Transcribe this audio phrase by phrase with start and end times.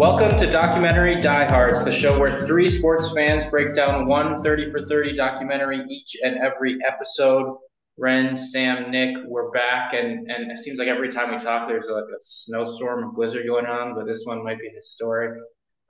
[0.00, 4.80] Welcome to Documentary Diehards, the show where three sports fans break down one 30 for
[4.80, 7.58] 30 documentary each and every episode.
[7.98, 11.90] Ren, Sam, Nick, we're back, and, and it seems like every time we talk, there's
[11.90, 15.38] like a snowstorm or blizzard going on, but this one might be historic.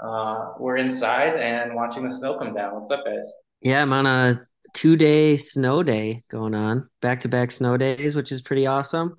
[0.00, 2.74] Uh, we're inside and watching the snow come down.
[2.74, 3.32] What's up, guys?
[3.60, 8.16] Yeah, I'm on a two day snow day going on, back to back snow days,
[8.16, 9.14] which is pretty awesome.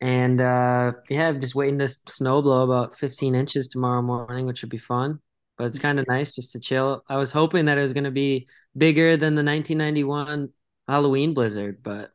[0.00, 4.62] And uh, yeah, I'm just waiting to snow blow about 15 inches tomorrow morning, which
[4.62, 5.20] would be fun.
[5.56, 7.02] But it's kind of nice just to chill.
[7.08, 8.46] I was hoping that it was going to be
[8.76, 10.50] bigger than the 1991
[10.86, 12.10] Halloween blizzard, but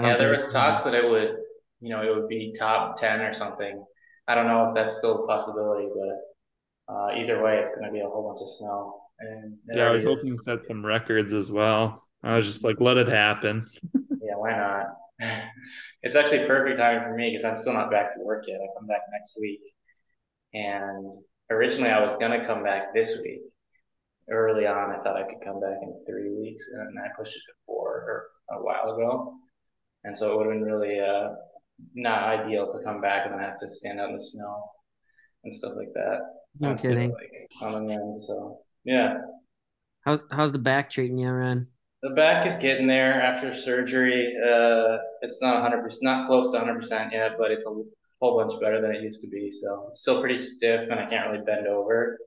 [0.00, 1.36] yeah, there was talks that it would,
[1.80, 3.84] you know, it would be top 10 or something.
[4.26, 7.92] I don't know if that's still a possibility, but uh, either way, it's going to
[7.92, 9.00] be a whole bunch of snow.
[9.20, 12.02] And yeah, I was hoping to set some records as well.
[12.22, 13.64] I was just like, let it happen.
[13.94, 14.86] yeah, why not?
[16.02, 18.60] it's actually perfect timing for me because I'm still not back to work yet.
[18.60, 19.60] I come back next week.
[20.54, 21.12] And
[21.50, 23.42] originally I was going to come back this week.
[24.30, 27.40] Early on, I thought I could come back in three weeks, and I pushed it
[27.46, 27.88] to four
[28.50, 29.34] or a while ago.
[30.04, 31.30] And so it would have been really uh,
[31.94, 34.64] not ideal to come back and then have to stand out in the snow
[35.44, 36.20] and stuff like that.
[36.60, 37.10] No I'm kidding.
[37.10, 39.18] Still, like on the end, so yeah.
[40.02, 41.68] How's how's the back treating you, Ren?
[42.02, 44.34] The back is getting there after surgery.
[44.36, 47.70] Uh, it's not 100 percent, not close to 100 percent yet, but it's a
[48.20, 49.50] whole bunch better than it used to be.
[49.50, 52.18] So it's still pretty stiff, and I can't really bend over.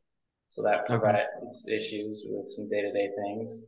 [0.50, 1.78] So that provides okay.
[1.78, 3.64] issues with some day to day things,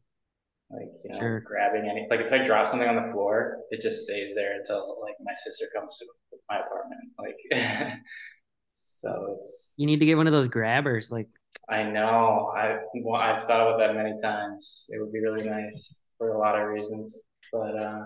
[0.69, 1.39] like you know, sure.
[1.39, 2.07] grabbing any.
[2.09, 5.33] Like if I drop something on the floor, it just stays there until like my
[5.45, 6.05] sister comes to
[6.49, 7.01] my apartment.
[7.17, 7.99] Like,
[8.73, 9.75] so it's.
[9.77, 11.29] You need to get one of those grabbers, like
[11.69, 12.51] I know.
[12.55, 14.87] I well, I've thought about that many times.
[14.89, 17.23] It would be really nice for a lot of reasons.
[17.51, 18.01] But uh,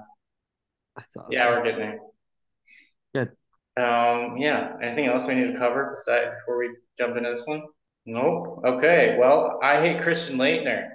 [0.95, 1.31] that's awesome.
[1.31, 1.99] Yeah, we're getting there.
[3.14, 3.30] Good.
[3.81, 4.73] Um, yeah.
[4.81, 7.64] Anything else we need to cover besides before we jump into this one?
[8.05, 8.61] Nope.
[8.65, 9.17] Okay.
[9.20, 10.89] Well, I hate Christian Laettner.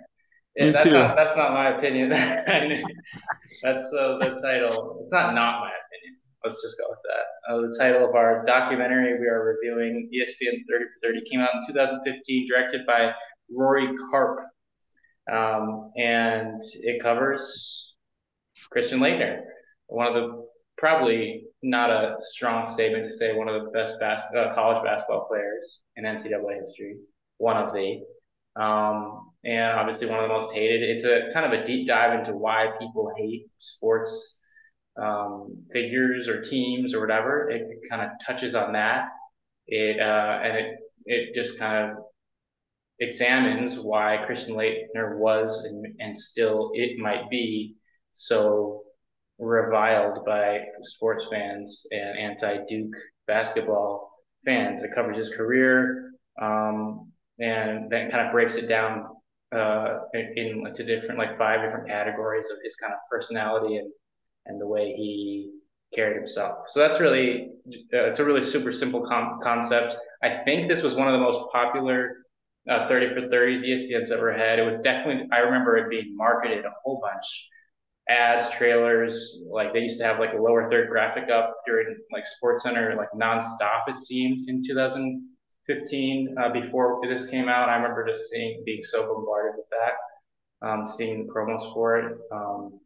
[0.56, 0.92] Me that's too.
[0.92, 2.10] not that's not my opinion.
[3.62, 5.00] that's uh, the title.
[5.02, 7.52] It's not not my opinion let's just go with that.
[7.52, 11.50] Uh, the title of our documentary we are reviewing, ESPN's 30 for 30, came out
[11.54, 13.12] in 2015, directed by
[13.50, 14.44] Rory Karpf.
[15.30, 17.94] Um, and it covers
[18.70, 19.40] Christian Laettner,
[19.86, 24.24] one of the probably not a strong statement to say one of the best bas-
[24.36, 26.96] uh, college basketball players in NCAA history,
[27.38, 28.00] one of the.
[28.60, 30.82] Um, and obviously one of the most hated.
[30.82, 34.38] It's a kind of a deep dive into why people hate sports
[35.00, 37.50] um, figures or teams or whatever.
[37.50, 39.08] It, it kind of touches on that.
[39.66, 40.76] It uh, and it
[41.06, 41.96] it just kind of
[43.00, 47.74] examines why Christian Laettner was and, and still it might be
[48.12, 48.82] so
[49.38, 52.94] reviled by sports fans and anti-Duke
[53.26, 54.10] basketball
[54.44, 54.82] fans.
[54.82, 57.10] It covers his career um,
[57.40, 59.06] and then kind of breaks it down
[59.52, 63.90] uh, into different like five different categories of his kind of personality and
[64.46, 65.52] and the way he
[65.94, 66.68] carried himself.
[66.68, 67.50] So that's really
[67.92, 69.96] uh, it's a really super simple com- concept.
[70.22, 72.16] I think this was one of the most popular
[72.70, 74.58] uh, 30 for 30s ESPN's ever had.
[74.58, 77.48] It was definitely I remember it being marketed a whole bunch.
[78.08, 82.26] Ads, trailers, like they used to have like a lower third graphic up during like
[82.26, 83.82] Sports Center, like nonstop.
[83.86, 87.68] It seemed in 2015 uh, before this came out.
[87.68, 92.18] I remember just seeing being so bombarded with that, um, seeing the promos for it.
[92.32, 92.80] Um,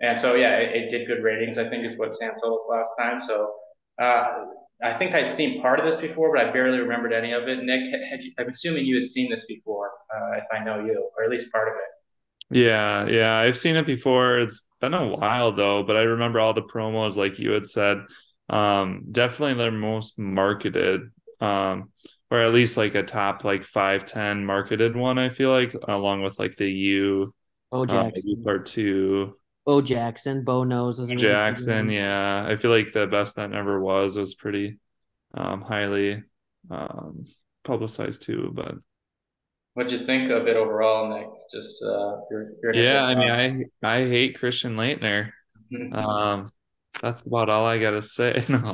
[0.00, 2.68] and so, yeah, it, it, did good ratings, I think is what Sam told us
[2.70, 3.20] last time.
[3.20, 3.52] So
[4.00, 4.44] uh,
[4.82, 7.64] I think I'd seen part of this before, but I barely remembered any of it.
[7.64, 7.86] Nick,
[8.22, 11.30] you, I'm assuming you had seen this before, uh, if I know you, or at
[11.30, 12.58] least part of it.
[12.58, 14.38] Yeah, yeah, I've seen it before.
[14.38, 17.98] It's been a while though, but I remember all the promos, like you had said.
[18.48, 21.10] Um, definitely their most marketed,
[21.40, 21.92] um,
[22.30, 25.18] or at least like a top like five ten marketed one.
[25.18, 27.34] I feel like along with like the U,
[27.72, 29.36] oh Jackson um, part two,
[29.68, 31.90] Bo Jackson, Bo knows was Jackson.
[31.90, 34.78] Yeah, I feel like the best that ever was was pretty
[35.34, 36.24] um, highly
[36.70, 37.26] um,
[37.64, 38.50] publicized too.
[38.54, 38.76] But
[39.74, 41.28] what'd you think of it overall, Nick?
[41.52, 45.32] Just uh, your, your yeah, I mean, I I hate Christian Laettner.
[45.92, 46.50] um,
[47.02, 48.42] that's about all I gotta say.
[48.48, 48.70] no.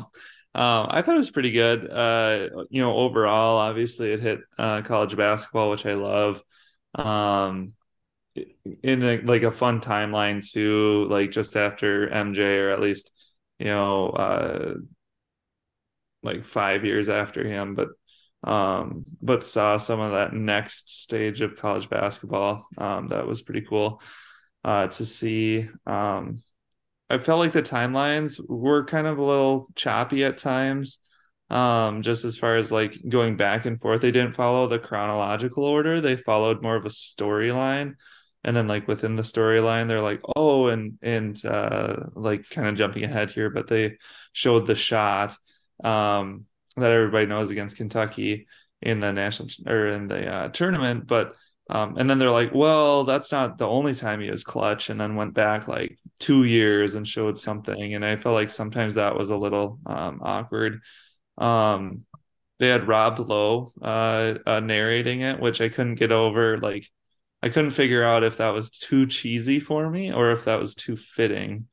[0.54, 1.90] Um, I thought it was pretty good.
[1.90, 6.40] Uh, you know, overall, obviously it hit uh, college basketball, which I love.
[6.94, 7.72] Um,
[8.82, 13.12] in a, like a fun timeline too, like just after MJ, or at least
[13.58, 14.74] you know, uh,
[16.22, 17.88] like five years after him, but
[18.42, 22.66] um, but saw some of that next stage of college basketball.
[22.76, 24.02] Um, that was pretty cool
[24.64, 25.66] uh, to see.
[25.86, 26.42] Um,
[27.08, 30.98] I felt like the timelines were kind of a little choppy at times.
[31.50, 35.64] Um, just as far as like going back and forth, they didn't follow the chronological
[35.64, 36.00] order.
[36.00, 37.94] They followed more of a storyline.
[38.44, 42.76] And then like within the storyline, they're like, oh, and and uh like kind of
[42.76, 43.98] jumping ahead here, but they
[44.32, 45.36] showed the shot
[45.82, 46.46] um
[46.76, 48.46] that everybody knows against Kentucky
[48.82, 51.34] in the national or in the uh, tournament, but
[51.70, 55.00] um, and then they're like, well, that's not the only time he was clutch, and
[55.00, 57.94] then went back like two years and showed something.
[57.94, 60.80] And I felt like sometimes that was a little um, awkward.
[61.38, 62.04] Um,
[62.58, 66.58] they had Rob Lowe uh, uh, narrating it, which I couldn't get over.
[66.58, 66.90] Like,
[67.44, 70.74] I couldn't figure out if that was too cheesy for me or if that was
[70.74, 71.66] too fitting.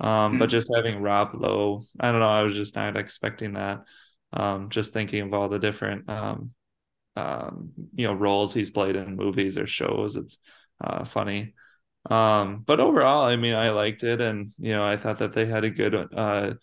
[0.00, 0.52] Um, but hmm.
[0.52, 3.84] just having Rob Lowe, I don't know, I was just not expecting that.
[4.32, 6.52] Um, just thinking of all the different um,
[7.16, 10.16] um, you know roles he's played in movies or shows.
[10.16, 10.38] It's
[10.82, 11.52] uh, funny.
[12.08, 15.44] Um, but overall, I mean, I liked it, and you know, I thought that they
[15.44, 16.54] had a good, uh,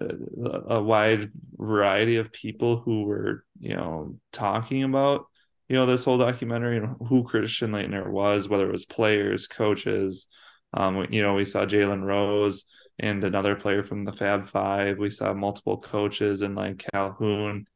[0.00, 5.26] a wide variety of people who were, you know, talking about,
[5.68, 10.28] you know, this whole documentary and who Christian Laettner was, whether it was players, coaches.
[10.74, 12.64] Um, you know, we saw Jalen Rose
[12.98, 14.98] and another player from the Fab Five.
[14.98, 17.66] We saw multiple coaches and like Calhoun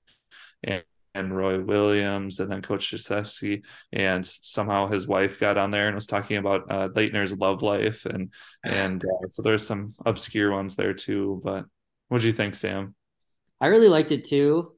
[0.63, 0.85] and
[1.15, 5.95] and Roy Williams and then Coach Krzyzewski, and somehow his wife got on there and
[5.95, 8.33] was talking about uh, Laettner's love life, and
[8.65, 11.41] and uh, so there's some obscure ones there too.
[11.43, 11.65] But
[12.09, 12.95] what do you think, Sam?
[13.61, 14.73] I really liked it too.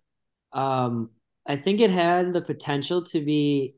[0.53, 1.11] Um,
[1.47, 3.75] I think it had the potential to be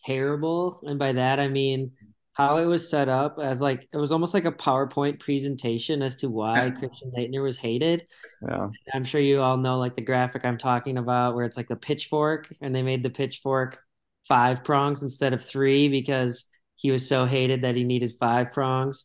[0.00, 1.92] terrible, and by that I mean
[2.34, 6.16] how it was set up as like it was almost like a PowerPoint presentation as
[6.16, 8.08] to why Christian Laettner was hated.
[8.46, 8.70] Yeah.
[8.92, 11.76] I'm sure you all know like the graphic I'm talking about where it's like the
[11.76, 13.80] pitchfork and they made the pitchfork
[14.26, 19.04] five prongs instead of three because he was so hated that he needed five prongs.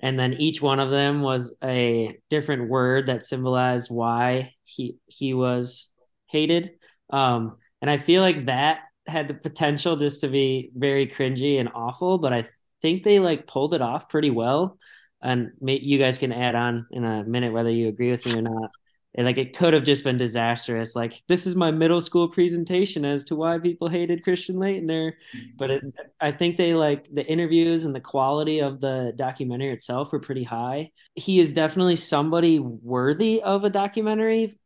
[0.00, 5.32] And then each one of them was a different word that symbolized why he he
[5.32, 5.92] was
[6.26, 6.72] hated.
[7.14, 11.68] Um, and I feel like that had the potential just to be very cringy and
[11.74, 12.48] awful, but I
[12.82, 14.78] think they like pulled it off pretty well.
[15.22, 18.42] And you guys can add on in a minute whether you agree with me or
[18.42, 18.70] not.
[19.16, 20.96] And like it could have just been disastrous.
[20.96, 25.12] Like this is my middle school presentation as to why people hated Christian Laettner,
[25.56, 25.84] But it,
[26.20, 30.42] I think they like the interviews and the quality of the documentary itself were pretty
[30.42, 30.90] high.
[31.14, 34.58] He is definitely somebody worthy of a documentary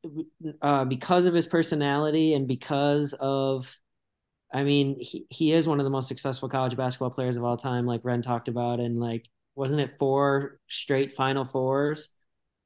[0.63, 3.79] uh, because of his personality and because of
[4.53, 7.59] I mean, he, he is one of the most successful college basketball players of all
[7.59, 12.11] time, like Ren talked about, and like wasn't it four straight Final Fours?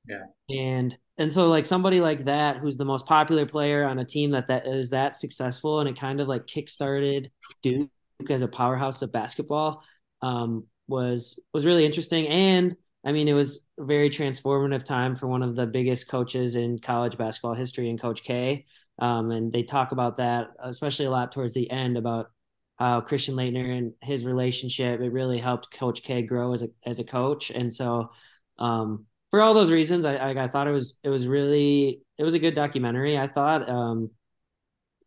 [0.09, 0.25] Yeah.
[0.51, 4.31] And and so like somebody like that, who's the most popular player on a team
[4.33, 7.31] that that is that successful, and it kind of like kickstarted
[7.63, 7.91] Duke
[8.29, 9.85] as a powerhouse of basketball,
[10.21, 12.27] um, was was really interesting.
[12.29, 16.57] And I mean, it was a very transformative time for one of the biggest coaches
[16.57, 18.67] in college basketball history, and Coach K.
[18.99, 22.31] Um, and they talk about that, especially a lot towards the end about
[22.77, 26.99] how Christian Laettner and his relationship, it really helped Coach K grow as a, as
[26.99, 27.51] a coach.
[27.51, 28.11] And so,
[28.59, 32.23] um, for all those reasons, I, I, I, thought it was, it was really, it
[32.23, 33.19] was a good documentary.
[33.19, 34.11] I thought, um,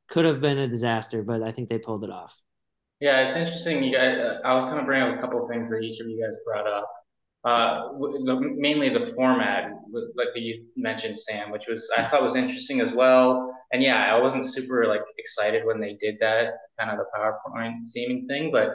[0.10, 2.36] could have been a disaster, but I think they pulled it off.
[3.00, 3.84] Yeah, it's interesting.
[3.84, 6.00] You guys, uh, I was kind of bringing up a couple of things that each
[6.00, 6.90] of you guys brought up
[7.44, 7.90] uh,
[8.26, 9.70] the, mainly the format,
[10.16, 13.54] like you mentioned, Sam, which was I thought was interesting as well.
[13.72, 17.86] And yeah, I wasn't super like excited when they did that kind of the PowerPoint
[17.86, 18.72] seeming thing, but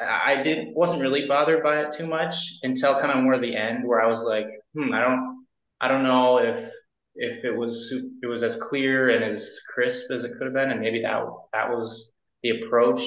[0.00, 3.86] I did wasn't really bothered by it too much until kind of more the end,
[3.86, 5.46] where I was like, hmm, I don't,
[5.80, 6.70] I don't know if
[7.16, 10.70] if it was it was as clear and as crisp as it could have been,
[10.70, 12.10] and maybe that that was
[12.42, 13.02] the approach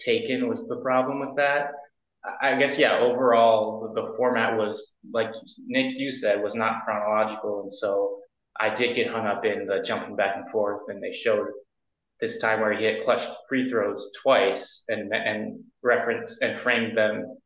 [0.00, 1.72] taken was the problem with that.
[2.40, 2.98] I guess yeah.
[2.98, 5.32] Overall, the format was like
[5.66, 8.18] Nick, you said, was not chronological, and so
[8.60, 10.82] I did get hung up in the jumping back and forth.
[10.88, 11.48] And they showed
[12.20, 17.36] this time where he had clutched free throws twice and and referenced and framed them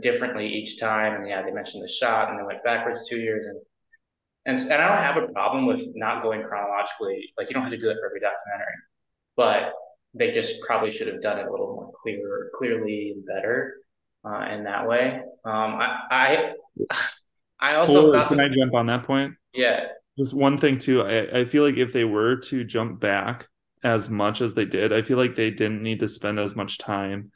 [0.00, 1.14] differently each time.
[1.14, 3.60] And yeah, they mentioned the shot, and they went backwards two years, and
[4.46, 7.32] and and I don't have a problem with not going chronologically.
[7.38, 8.74] Like you don't have to do that for every documentary,
[9.36, 9.72] but
[10.14, 13.74] they just probably should have done it a little more clear, clearly and better
[14.24, 15.20] uh, in that way.
[15.44, 16.52] Um, I, I,
[17.60, 19.34] I also thought can I jump on that point?
[19.52, 19.86] Yeah.
[20.18, 21.02] Just one thing too.
[21.02, 23.48] I, I feel like if they were to jump back
[23.82, 26.78] as much as they did, I feel like they didn't need to spend as much
[26.78, 27.32] time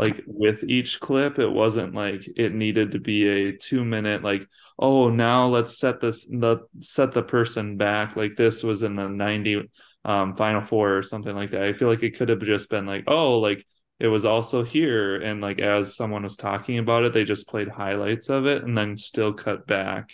[0.00, 4.46] like with each clip it wasn't like it needed to be a two minute like
[4.78, 9.06] oh now let's set this the set the person back like this was in the
[9.06, 9.68] 90
[10.06, 12.86] um final four or something like that i feel like it could have just been
[12.86, 13.64] like oh like
[13.98, 17.68] it was also here and like as someone was talking about it they just played
[17.68, 20.10] highlights of it and then still cut back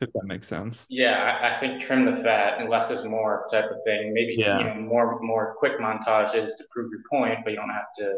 [0.00, 0.86] if that makes sense.
[0.88, 4.14] Yeah, I, I, think trim the fat and less is more type of thing.
[4.14, 4.58] Maybe yeah.
[4.58, 8.14] you know more more quick montages to prove your point, but you don't have to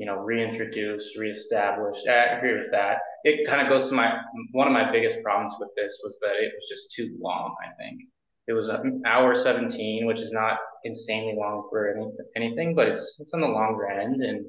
[0.00, 1.98] you know reintroduce, reestablish.
[2.08, 2.96] I agree with that.
[3.24, 4.18] It kind of goes to my
[4.52, 7.54] one of my biggest problems with this was that it was just too long.
[7.62, 8.00] I think
[8.48, 11.94] it was an hour seventeen, which is not insanely long for
[12.34, 14.46] anything, but it's it's on the longer end and.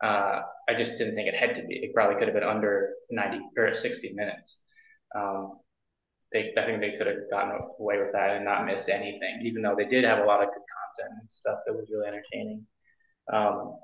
[0.00, 1.74] Uh, I just didn't think it had to be.
[1.74, 4.60] It probably could have been under 90 or 60 minutes.
[5.12, 5.58] Um,
[6.32, 9.62] they I think they could have gotten away with that and not missed anything, even
[9.62, 12.64] though they did have a lot of good content and stuff that was really entertaining.
[13.32, 13.76] Um,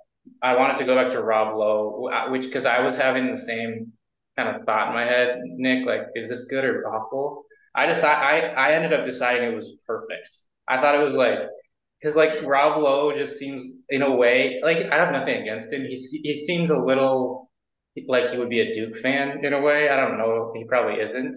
[0.43, 3.93] I wanted to go back to Rob Lowe, which because I was having the same
[4.37, 7.45] kind of thought in my head, Nick, like, is this good or awful?
[7.75, 10.43] I decided I, I ended up deciding it was perfect.
[10.69, 11.41] I thought it was like
[12.01, 15.83] because like Rob Lowe just seems in a way like I have nothing against him.
[15.83, 17.51] He he seems a little
[18.07, 19.89] like he would be a Duke fan in a way.
[19.89, 20.53] I don't know.
[20.55, 21.37] He probably isn't,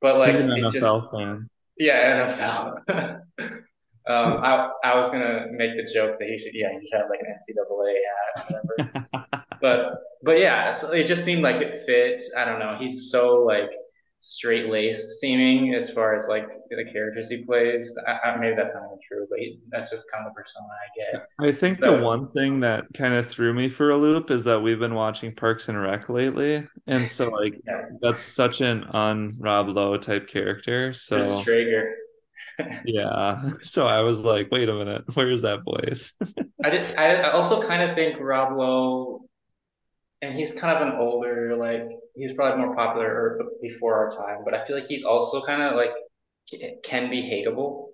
[0.00, 1.48] but like He's an NFL just, fan.
[1.78, 3.20] Yeah, NFL.
[4.08, 7.10] um, I I was gonna make the joke that he should yeah he should have
[7.10, 9.44] like an NCAA hat or whatever.
[9.60, 12.22] but but yeah, so it just seemed like it fit.
[12.36, 12.76] I don't know.
[12.78, 13.70] He's so like
[14.20, 17.96] straight laced seeming as far as like the characters he plays.
[18.06, 20.66] I, I, maybe that's not even true, but he, that's just kind of the persona
[20.66, 21.26] I get.
[21.40, 24.44] I think so, the one thing that kind of threw me for a loop is
[24.44, 27.82] that we've been watching Parks and Rec lately, and so like yeah.
[28.00, 30.92] that's such an un Rob Lowe type character.
[30.92, 31.94] So Traeger.
[32.84, 36.12] Yeah, so I was like, wait a minute, where's that voice?
[36.64, 36.96] I did.
[36.96, 39.22] I also kind of think Rob Lowe
[40.22, 44.54] and he's kind of an older, like he's probably more popular before our time, but
[44.54, 45.92] I feel like he's also kind of like
[46.82, 47.88] can be hateable.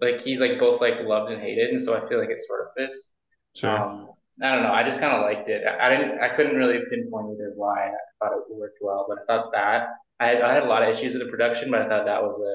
[0.00, 2.62] Like he's like both like loved and hated, and so I feel like it sort
[2.62, 3.14] of fits.
[3.54, 3.76] Sure.
[3.76, 4.08] Um,
[4.42, 4.72] I don't know.
[4.72, 5.64] I just kind of liked it.
[5.64, 6.18] I, I, didn't.
[6.20, 7.88] I couldn't really pinpoint either why.
[7.88, 9.86] I thought it worked well, but I thought that
[10.20, 12.22] I had, I had a lot of issues with the production, but I thought that
[12.22, 12.54] was a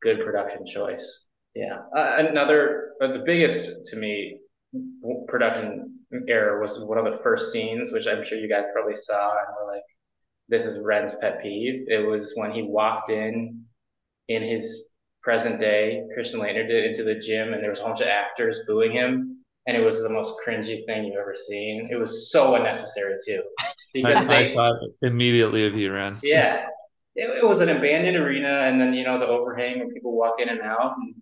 [0.00, 1.26] good production choice.
[1.54, 1.78] Yeah.
[1.96, 4.38] Uh, another, but the biggest to me
[5.28, 9.30] production error was one of the first scenes, which I'm sure you guys probably saw
[9.30, 9.82] and were like,
[10.48, 11.86] this is Ren's pet peeve.
[11.88, 13.64] It was when he walked in
[14.28, 14.90] in his
[15.22, 18.60] present day, Christian Laettner did into the gym and there was a bunch of actors
[18.66, 19.44] booing him.
[19.66, 21.88] And it was the most cringy thing you've ever seen.
[21.90, 23.42] It was so unnecessary too.
[23.94, 26.18] Because I, they I thought immediately of you, Ren.
[26.22, 26.66] Yeah.
[27.16, 30.34] It, it was an abandoned arena and then, you know, the overhang where people walk
[30.38, 31.14] in and out and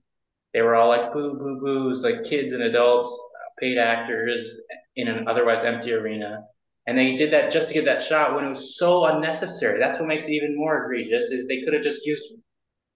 [0.53, 4.59] they were all like boo boo boos, like kids and adults uh, paid actors
[4.97, 6.45] in an otherwise empty arena.
[6.87, 9.81] And they did that just to get that shot when it was so unnecessary.
[9.81, 12.35] That's what makes it even more egregious is they could have just used,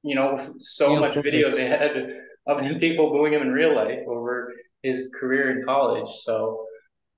[0.03, 4.01] you know, so yeah, much video they had of people booing him in real life
[4.07, 6.09] over his career in college.
[6.21, 6.67] So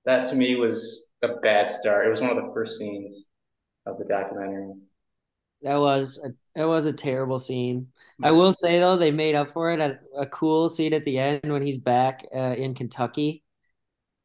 [0.05, 2.07] that to me was a bad start.
[2.07, 3.29] It was one of the first scenes
[3.85, 4.73] of the documentary.
[5.61, 7.87] That was a, it was a terrible scene.
[8.23, 11.17] I will say though, they made up for it at a cool scene at the
[11.17, 13.43] end when he's back uh, in Kentucky.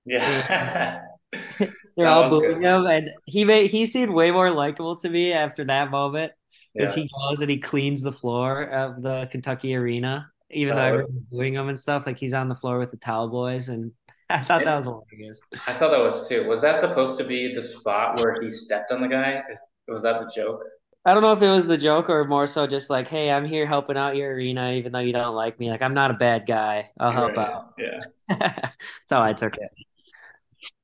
[0.05, 1.02] Yeah.
[1.97, 5.64] They're all booing him, and he made he seemed way more likable to me after
[5.64, 6.33] that moment
[6.75, 7.05] because yeah.
[7.05, 11.25] he goes and he cleans the floor of the Kentucky arena, even uh, though everyone's
[11.31, 12.07] booing him and stuff.
[12.07, 13.93] Like he's on the floor with the towel boys, and
[14.31, 15.40] I thought that was hilarious.
[15.66, 16.47] I thought that was too.
[16.47, 19.43] Was that supposed to be the spot where he stepped on the guy?
[19.88, 20.61] Was that the joke?
[21.07, 23.45] I don't know if it was the joke or more so just like, hey, I'm
[23.45, 25.71] here helping out your arena, even though you don't like me.
[25.71, 26.91] Like, I'm not a bad guy.
[26.99, 27.49] I'll help right.
[27.49, 27.75] out.
[27.79, 28.01] Yeah.
[28.41, 28.77] That's
[29.09, 29.71] how I took it.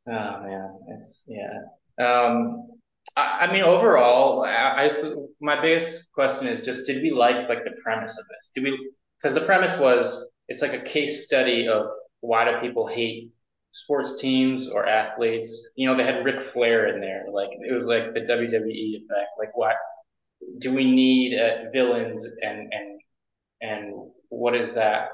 [0.06, 2.04] Oh man, it's yeah.
[2.04, 2.68] Um,
[3.16, 7.64] I, I mean, overall, I, I my biggest question is just, did we like like
[7.64, 8.52] the premise of this?
[8.54, 8.92] Did we?
[9.20, 11.86] Because the premise was, it's like a case study of
[12.20, 13.32] why do people hate
[13.72, 15.70] sports teams or athletes.
[15.74, 17.24] You know, they had Ric Flair in there.
[17.32, 19.30] Like it was like the WWE effect.
[19.38, 19.74] Like what
[20.58, 23.00] do we need uh, villains and and
[23.60, 23.94] and
[24.28, 25.08] what is that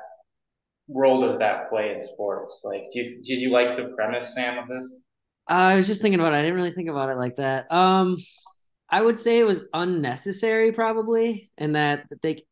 [0.89, 2.63] role does that play in sports?
[2.65, 4.99] Like, do you, did you like the premise, Sam, of this?
[5.47, 6.39] I was just thinking about it.
[6.39, 7.71] I didn't really think about it like that.
[7.73, 8.17] Um,
[8.89, 12.45] I would say it was unnecessary, probably, and that they,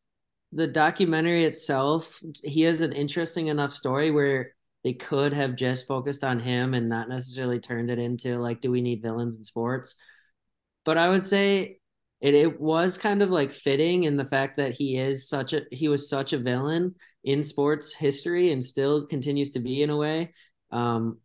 [0.51, 4.51] the documentary itself, he has an interesting enough story where
[4.83, 8.71] they could have just focused on him and not necessarily turned it into like, do
[8.71, 9.95] we need villains in sports?
[10.85, 11.79] But I would say
[12.19, 15.61] it, it was kind of like fitting in the fact that he is such a
[15.71, 19.97] he was such a villain in sports history and still continues to be in a
[19.97, 20.33] way
[20.71, 21.19] um,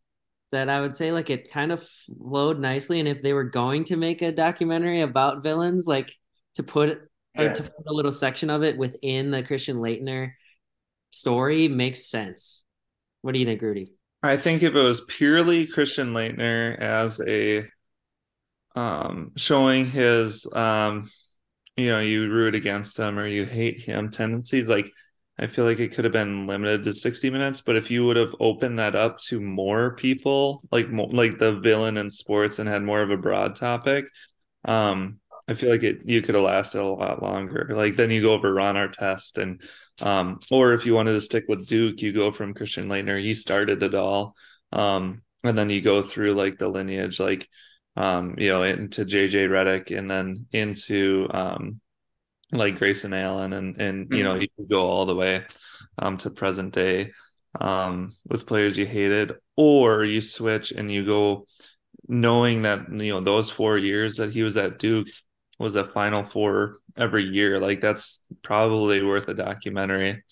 [0.51, 1.87] that I would say like it kind of
[2.19, 6.13] flowed nicely and if they were going to make a documentary about villains like
[6.57, 7.01] to put
[7.35, 7.43] yeah.
[7.43, 10.33] or to put a little section of it within the Christian Laettner
[11.11, 12.63] story makes sense.
[13.23, 13.95] What do you think, Rudy?
[14.23, 17.67] I think if it was purely Christian Laettner as a
[18.75, 21.11] um, showing his um,
[21.76, 24.93] you know you root against him or you hate him tendencies like
[25.38, 28.17] I feel like it could have been limited to 60 minutes, but if you would
[28.17, 32.69] have opened that up to more people, like more, like the villain in sports and
[32.69, 34.05] had more of a broad topic,
[34.67, 37.71] um, I feel like it you could have lasted a lot longer.
[37.75, 39.62] Like then you go over Ron Artest and
[40.00, 43.21] um, or if you wanted to stick with Duke, you go from Christian Laettner.
[43.21, 44.37] He started it all.
[44.71, 47.49] Um, and then you go through like the lineage, like
[47.97, 51.81] um, you know, into JJ Redick and then into um
[52.51, 54.15] like Grayson Allen and and mm-hmm.
[54.15, 55.45] you know, you could go all the way
[55.99, 57.13] um to present day
[57.61, 61.47] um with players you hated, or you switch and you go
[62.09, 65.09] knowing that you know those four years that he was at Duke
[65.59, 67.61] was a final four every year.
[67.61, 70.25] Like that's probably worth a documentary.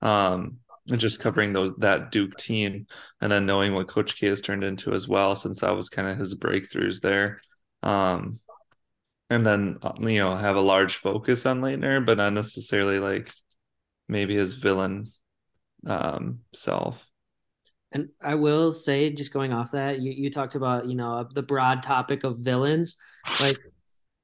[0.00, 2.86] Um and just covering those that Duke team
[3.20, 6.08] and then knowing what Coach K has turned into as well, since that was kind
[6.08, 7.40] of his breakthroughs there.
[7.82, 8.40] Um,
[9.30, 13.32] and then uh, you know have a large focus on Laettner, but not necessarily like
[14.08, 15.10] maybe his villain
[15.86, 17.06] um, self.
[17.92, 21.42] And I will say, just going off that, you, you talked about you know the
[21.42, 22.96] broad topic of villains,
[23.40, 23.56] like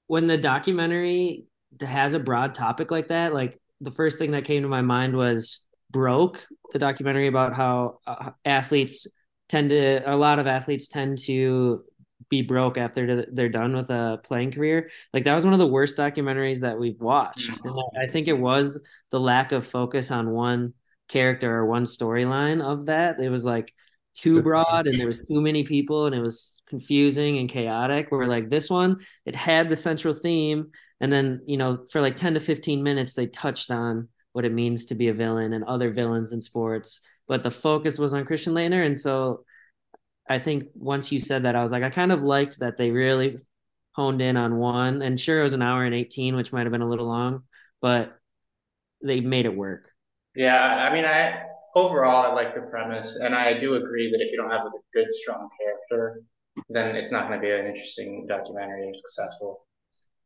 [0.08, 1.46] when the documentary
[1.80, 5.16] has a broad topic like that, like the first thing that came to my mind
[5.16, 9.07] was broke the documentary about how uh, athletes
[9.49, 11.83] tend to a lot of athletes tend to
[12.28, 14.90] be broke after they're done with a playing career.
[15.14, 17.50] Like that was one of the worst documentaries that we've watched.
[17.64, 18.78] And i think it was
[19.11, 20.75] the lack of focus on one
[21.09, 23.18] character or one storyline of that.
[23.18, 23.73] It was like
[24.14, 28.11] too broad and there was too many people and it was confusing and chaotic.
[28.11, 30.73] Where like this one it had the central theme.
[31.00, 34.52] And then you know for like 10 to 15 minutes they touched on what it
[34.52, 37.00] means to be a villain and other villains in sports.
[37.26, 38.87] But the focus was on Christian Laettner.
[38.87, 39.42] And so
[40.30, 42.92] I think once you said that, I was like, I kind of liked that they
[42.92, 43.38] really
[43.97, 45.02] honed in on one.
[45.02, 47.42] And sure, it was an hour and 18, which might have been a little long,
[47.83, 48.16] but
[49.02, 49.90] they made it work.
[50.37, 50.88] Yeah.
[50.88, 51.42] I mean, I
[51.74, 53.16] overall, I like the premise.
[53.16, 56.22] And I do agree that if you don't have a good, strong character,
[56.68, 59.66] then it's not going to be an interesting documentary or successful.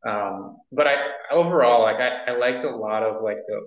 [0.07, 0.97] Um, but I
[1.31, 3.61] overall, like, I, I liked a lot of like the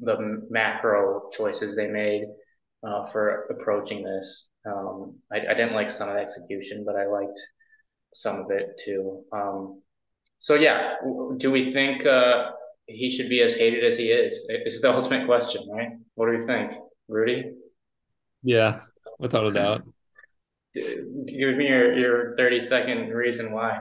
[0.00, 2.24] the macro choices they made
[2.84, 4.48] uh, for approaching this.
[4.66, 7.40] Um, I, I, didn't like some of the execution, but I liked
[8.14, 9.24] some of it too.
[9.32, 9.82] Um,
[10.38, 10.94] so yeah,
[11.36, 12.50] do we think uh,
[12.86, 14.44] he should be as hated as he is?
[14.48, 15.90] It's the ultimate question, right?
[16.14, 16.72] What do you think,
[17.08, 17.52] Rudy?
[18.42, 18.80] Yeah,
[19.18, 19.82] without a doubt.
[20.74, 23.80] Give me your, your 30 second reason why.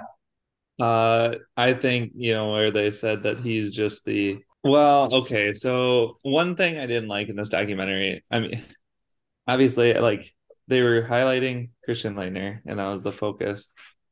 [0.79, 5.53] Uh, I think, you know, where they said that he's just the well, okay.
[5.53, 8.61] So one thing I didn't like in this documentary, I mean,
[9.47, 10.33] obviously, like
[10.67, 13.69] they were highlighting Christian Laettner, and that was the focus,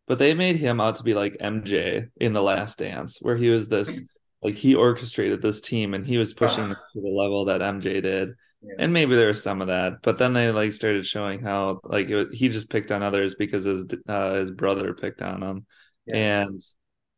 [0.08, 3.50] but they made him out to be like MJ in The Last Dance, where he
[3.50, 4.02] was this,
[4.42, 8.34] like he orchestrated this team and he was pushing to the level that MJ did.
[8.62, 8.74] Yeah.
[8.80, 12.10] And maybe there was some of that, but then they like started showing how like
[12.10, 15.66] it, he just picked on others because his uh, his brother picked on him,
[16.06, 16.42] yeah.
[16.42, 16.60] and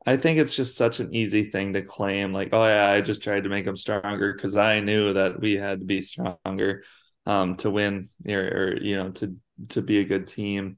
[0.06, 3.22] I think it's just such an easy thing to claim, like, oh yeah, I just
[3.22, 6.84] tried to make them stronger because I knew that we had to be stronger
[7.28, 9.36] um, to win or, or, you know to
[9.70, 10.78] to be a good team.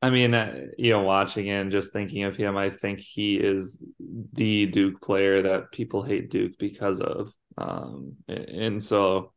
[0.00, 3.82] I mean, uh, you know, watching and just thinking of him, I think he is
[4.34, 9.32] the Duke player that people hate Duke because of, um, and so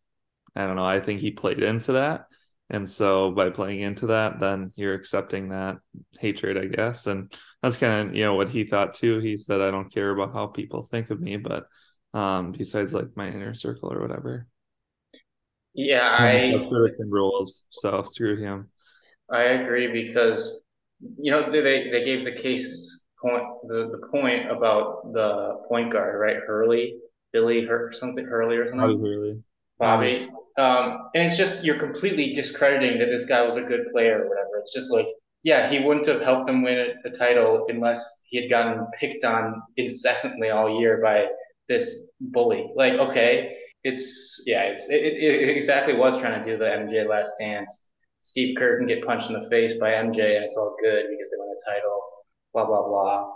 [0.56, 0.86] I don't know.
[0.86, 2.26] I think he played into that.
[2.70, 5.78] And so by playing into that, then you're accepting that
[6.20, 7.08] hatred, I guess.
[7.08, 9.20] And that's kind of, you know, what he thought too.
[9.20, 11.66] He said, I don't care about how people think of me, but
[12.14, 14.48] um, besides like my inner circle or whatever.
[15.74, 17.66] Yeah, I the Timberwolves.
[17.70, 18.70] So screw him.
[19.30, 20.60] I agree because
[21.20, 26.20] you know they they gave the case point the, the point about the point guard,
[26.20, 26.38] right?
[26.48, 26.98] Hurley,
[27.32, 28.98] Billy Hur or something Hurley or something.
[28.98, 29.44] Bobby Hurley.
[29.78, 30.30] Bobby.
[30.58, 34.30] Um, and it's just you're completely discrediting that this guy was a good player or
[34.30, 34.58] whatever.
[34.60, 35.08] It's just like,
[35.44, 39.24] yeah, he wouldn't have helped them win a, a title unless he had gotten picked
[39.24, 41.28] on incessantly all year by
[41.70, 42.72] this bully.
[42.76, 47.34] Like, okay, it's yeah, it's it, it, exactly was trying to do the MJ Last
[47.40, 47.90] Dance.
[48.22, 51.30] Steve Kerr can get punched in the face by MJ and it's all good because
[51.32, 52.02] they won a title.
[52.54, 53.32] Blah blah blah.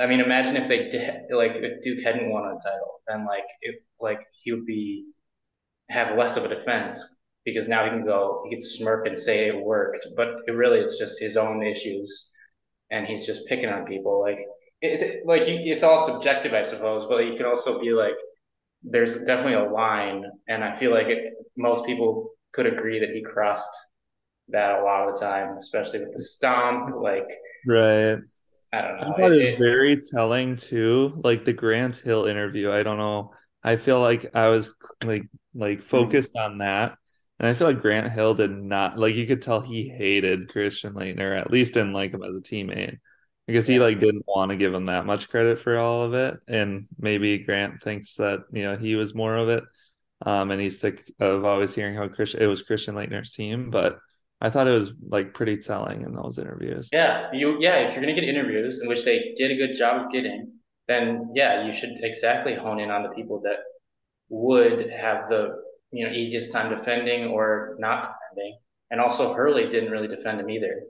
[0.00, 3.46] I mean, imagine if they did, like if Duke hadn't won a title, then like
[3.62, 5.06] it, like he would be
[5.90, 9.48] have less of a defense because now he can go, he can smirk and say
[9.48, 12.30] it worked, but it really it's just his own issues,
[12.90, 14.20] and he's just picking on people.
[14.20, 14.40] Like
[14.82, 18.14] it's like it's all subjective, I suppose, but you can also be like,
[18.82, 23.22] there's definitely a line, and I feel like it, most people could agree that he
[23.22, 23.68] crossed
[24.48, 26.94] that a lot of the time, especially with the stomp.
[27.00, 27.28] Like,
[27.64, 28.18] right.
[28.72, 29.02] I don't know.
[29.08, 31.20] I thought it, It- was very telling too.
[31.24, 32.70] Like the Grant Hill interview.
[32.72, 33.32] I don't know.
[33.62, 34.72] I feel like I was
[35.04, 36.96] like like focused on that.
[37.38, 40.94] And I feel like Grant Hill did not like you could tell he hated Christian
[40.94, 42.98] Laettner, at least didn't like him as a teammate.
[43.46, 46.38] Because he like didn't want to give him that much credit for all of it.
[46.48, 49.62] And maybe Grant thinks that, you know, he was more of it.
[50.24, 53.98] Um, and he's sick of always hearing how Christian it was Christian Laettner's team, but
[54.40, 56.88] I thought it was like pretty telling in those interviews.
[56.92, 60.06] Yeah, you yeah, if you're gonna get interviews in which they did a good job
[60.06, 60.52] of getting,
[60.88, 63.58] then yeah, you should exactly hone in on the people that
[64.28, 65.62] would have the
[65.92, 68.58] you know easiest time defending or not defending.
[68.90, 70.82] And also Hurley didn't really defend him either.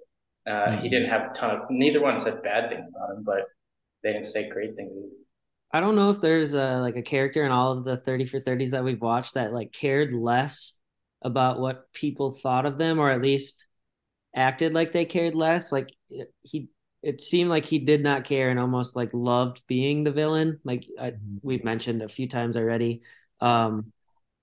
[0.46, 0.90] Uh, He Mhm.
[0.90, 3.44] didn't have a ton of neither one said bad things about him, but
[4.02, 4.92] they didn't say great things.
[4.96, 5.08] either.
[5.72, 8.40] I don't know if there's a like a character in all of the 30 for
[8.40, 10.78] 30s that we've watched that like cared less
[11.22, 13.66] about what people thought of them or at least
[14.34, 15.72] acted like they cared less.
[15.72, 16.68] Like it- he
[17.02, 20.60] it seemed like he did not care and almost like loved being the villain.
[20.64, 23.02] Like I, we've mentioned a few times already.
[23.40, 23.92] Um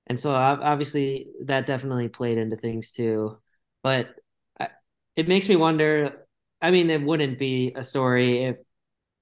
[0.08, 3.38] and so ob- obviously that definitely played into things too.
[3.84, 4.16] But
[4.60, 4.70] I,
[5.16, 6.28] it makes me wonder
[6.62, 8.58] I mean it wouldn't be a story if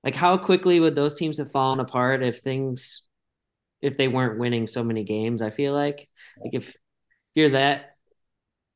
[0.03, 3.03] like how quickly would those teams have fallen apart if things
[3.81, 5.41] if they weren't winning so many games?
[5.41, 6.09] I feel like
[6.43, 6.75] like if
[7.35, 7.97] you're that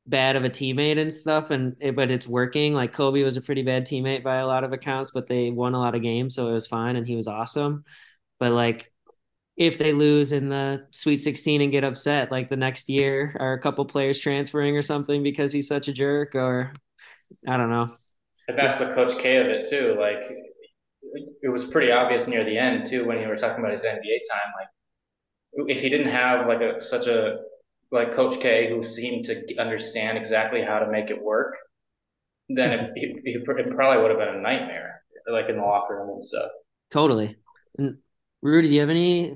[0.06, 3.40] bad of a teammate and stuff and it, but it's working like Kobe was a
[3.40, 6.34] pretty bad teammate by a lot of accounts but they won a lot of games
[6.36, 7.84] so it was fine and he was awesome
[8.38, 8.92] but like
[9.56, 13.54] if they lose in the sweet 16 and get upset like the next year are
[13.54, 16.74] a couple players transferring or something because he's such a jerk or
[17.48, 17.96] I don't know
[18.46, 19.96] But that's the Coach K of it too.
[19.98, 20.24] Like
[21.42, 24.20] it was pretty obvious near the end too when you were talking about his NBA
[24.30, 24.52] time.
[24.58, 24.68] Like
[25.68, 27.38] if he didn't have like a such a
[27.92, 31.56] like Coach K who seemed to understand exactly how to make it work,
[32.48, 33.44] then it, it, it
[33.76, 36.50] probably would have been a nightmare, like in the locker room and stuff.
[36.90, 37.36] Totally.
[37.78, 37.98] And
[38.46, 39.34] Rudy, do you have any?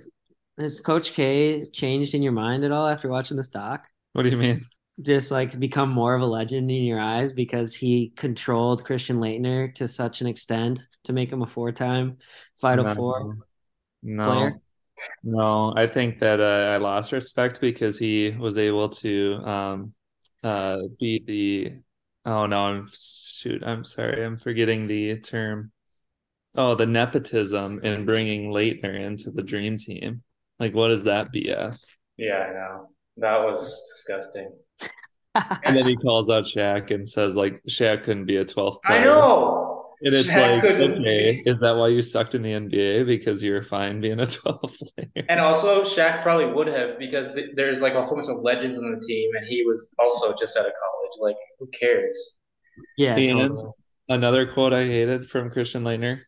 [0.56, 3.88] Has Coach K changed in your mind at all after watching this doc?
[4.12, 4.64] What do you mean?
[5.02, 9.74] Just like become more of a legend in your eyes because he controlled Christian Laettner
[9.74, 12.18] to such an extent to make him a four-time
[12.60, 12.94] Final No.
[12.94, 13.36] Four
[14.04, 14.24] No.
[14.26, 14.60] player.
[15.24, 19.92] No, I think that uh, I lost respect because he was able to um
[20.44, 25.72] uh be the oh no, I'm shoot, I'm sorry, I'm forgetting the term.
[26.56, 30.22] Oh, the nepotism in bringing Laettner into the dream team.
[30.58, 31.86] Like, what is that BS?
[32.16, 34.52] Yeah, I know that was disgusting.
[35.64, 39.00] And then he calls out Shaq and says like Shaq couldn't be a 12th player.
[39.00, 39.94] I know.
[40.02, 43.04] And it's Shaq like, couldn't okay, is that why you sucked in the NBA?
[43.06, 45.26] Because you're fine being a 12th player.
[45.28, 48.78] And also, Shaq probably would have because th- there's like a whole bunch of legends
[48.78, 51.12] on the team, and he was also just out of college.
[51.20, 52.36] Like, who cares?
[52.96, 53.70] Yeah, And totally.
[54.08, 56.20] another quote I hated from Christian Laettner,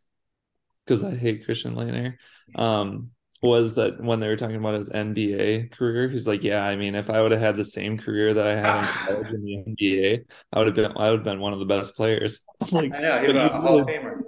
[0.87, 2.15] because I hate Christian Laettner,
[2.57, 3.11] um,
[3.43, 6.95] was that when they were talking about his NBA career, he's like, "Yeah, I mean,
[6.95, 8.85] if I would have had the same career that I had in
[9.25, 11.65] college in the NBA, I would have been, I would have been one of the
[11.65, 12.41] best players."
[12.73, 14.21] like, I know he's but a he Hall of Famer.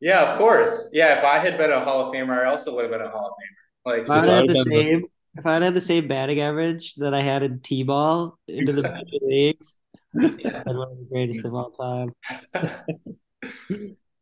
[0.00, 0.88] Yeah, of course.
[0.92, 3.10] Yeah, if I had been a Hall of Famer, I also would have been a
[3.10, 3.92] Hall of Famer.
[3.96, 5.04] Like, If I'd I had the would've the- same,
[5.36, 9.24] if I'd had the same batting average that I had in T-ball into the major
[9.26, 9.76] leagues,
[10.14, 10.62] yeah.
[10.66, 12.12] I'd one of the greatest of all time.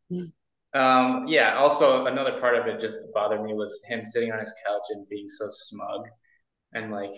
[0.73, 4.53] Um, yeah, also another part of it just bothered me was him sitting on his
[4.65, 6.05] couch and being so smug
[6.73, 7.11] and like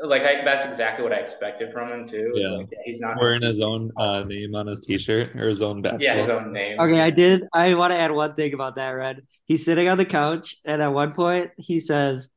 [0.00, 2.30] like I, that's exactly what I expected from him too.
[2.34, 2.50] Yeah.
[2.50, 5.82] like yeah, he's not wearing his own uh, name on his T-shirt or his own
[5.98, 6.78] yeah, his own name.
[6.78, 7.44] Okay, I did.
[7.52, 9.22] I want to add one thing about that, Red.
[9.46, 12.30] He's sitting on the couch, and at one point, he says,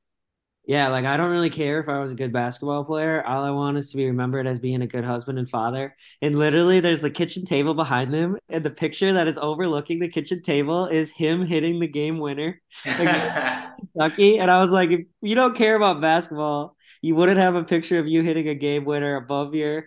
[0.65, 3.25] Yeah, like I don't really care if I was a good basketball player.
[3.25, 5.95] All I want is to be remembered as being a good husband and father.
[6.21, 10.07] And literally, there's the kitchen table behind them, and the picture that is overlooking the
[10.07, 14.37] kitchen table is him hitting the game winner, Kentucky.
[14.39, 17.97] And I was like, If you don't care about basketball, you wouldn't have a picture
[17.97, 19.85] of you hitting a game winner above your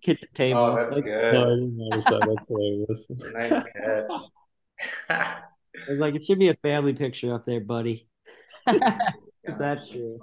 [0.00, 0.60] kitchen oh, table.
[0.60, 1.34] oh, that's Like, No, good.
[1.34, 2.26] I didn't notice that.
[2.26, 3.08] That's hilarious.
[3.34, 4.30] Nice catch.
[5.10, 8.08] I was like, It should be a family picture up there, buddy.
[9.44, 10.18] If that's true.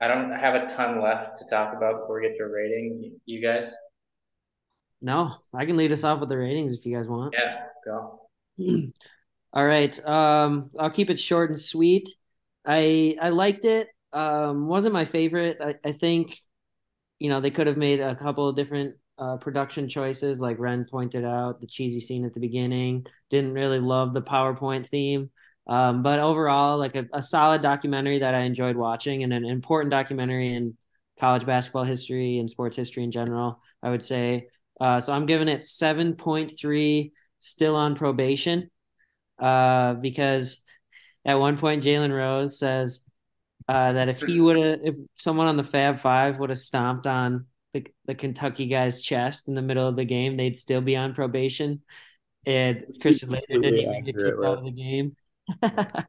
[0.00, 3.18] I don't have a ton left to talk about before we get to rating.
[3.24, 3.74] You guys?
[5.00, 7.34] No, I can lead us off with the ratings if you guys want.
[7.36, 8.20] Yeah, go.
[9.52, 10.06] All right.
[10.06, 12.08] Um, I'll keep it short and sweet.
[12.66, 13.88] I I liked it.
[14.12, 15.58] Um, wasn't my favorite.
[15.60, 16.38] I, I think,
[17.18, 20.86] you know, they could have made a couple of different uh, production choices, like Ren
[20.90, 23.06] pointed out, the cheesy scene at the beginning.
[23.30, 25.30] Didn't really love the PowerPoint theme.
[25.66, 29.90] Um, but overall, like a, a solid documentary that I enjoyed watching and an important
[29.90, 30.76] documentary in
[31.18, 34.48] college basketball history and sports history in general, I would say.
[34.80, 38.70] Uh, so I'm giving it 7.3 still on probation.
[39.38, 40.64] uh, because
[41.24, 43.04] at one point Jalen Rose says
[43.68, 47.06] uh, that if he would have, if someone on the Fab Five would have stomped
[47.06, 50.96] on the, the Kentucky guy's chest in the middle of the game, they'd still be
[50.96, 51.82] on probation.
[52.46, 55.16] And Christian Laettner didn't even get kicked out of the game.
[55.62, 56.06] and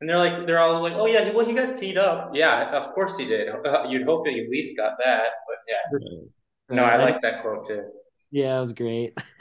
[0.00, 2.32] they're like, they're all like, "Oh yeah, well he got teed up.
[2.34, 3.48] Yeah, of course he did.
[3.48, 6.76] Uh, you'd hope that you at least got that, but yeah.
[6.76, 7.84] No, I like that quote too.
[8.30, 9.16] Yeah, it was great.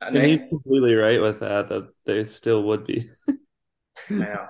[0.00, 1.68] and he's completely right with that.
[1.68, 3.08] That they still would be.
[4.10, 4.46] yeah,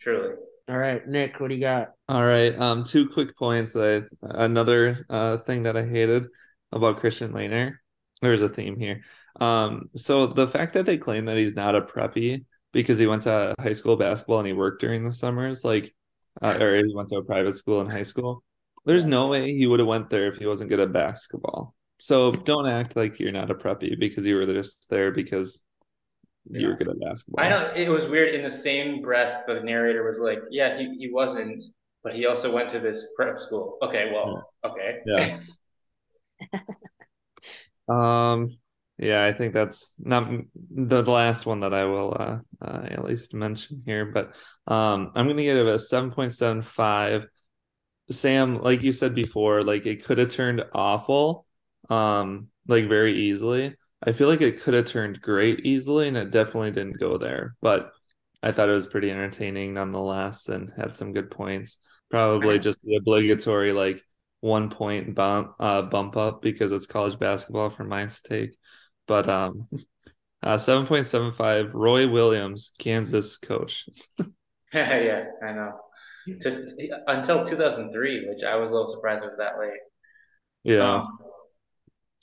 [0.00, 0.34] truly.
[0.68, 1.92] All right, Nick, what do you got?
[2.08, 3.74] All right, um, two quick points.
[3.74, 6.26] I another uh thing that I hated
[6.70, 7.74] about Christian Laettner.
[8.22, 9.02] There's a theme here.
[9.40, 13.22] Um, so the fact that they claim that he's not a preppy because he went
[13.22, 15.94] to high school basketball and he worked during the summers, like,
[16.42, 18.42] uh, or he went to a private school in high school.
[18.84, 21.74] There's no way he would have went there if he wasn't good at basketball.
[21.98, 25.62] So don't act like you're not a preppy because you were just there because
[26.48, 27.44] you were good at basketball.
[27.44, 28.34] I know it was weird.
[28.34, 31.62] In the same breath, the narrator was like, "Yeah, he, he wasn't,
[32.02, 34.70] but he also went to this prep school." Okay, well, yeah.
[34.70, 35.40] okay,
[36.40, 36.60] yeah.
[38.32, 38.56] um,
[39.00, 40.30] yeah, I think that's not
[40.74, 44.34] the, the last one that I will uh, uh, at least mention here, but
[44.66, 47.26] um, I'm gonna give it a seven point seven five.
[48.10, 51.46] Sam, like you said before, like it could have turned awful,
[51.88, 53.74] um, like very easily.
[54.02, 57.54] I feel like it could have turned great easily, and it definitely didn't go there.
[57.62, 57.92] But
[58.42, 61.78] I thought it was pretty entertaining nonetheless, and had some good points.
[62.10, 64.04] Probably just the obligatory like
[64.40, 68.58] one point bump uh, bump up because it's college basketball for mine's take.
[69.10, 69.66] But um,
[70.40, 71.74] uh, seven point seven five.
[71.74, 73.88] Roy Williams, Kansas coach.
[74.72, 75.72] yeah, I know.
[76.42, 79.80] To, until 2003, which I was a little surprised it was that late.
[80.62, 80.98] Yeah.
[80.98, 81.18] Um,